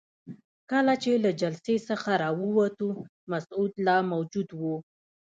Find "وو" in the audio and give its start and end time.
4.61-4.75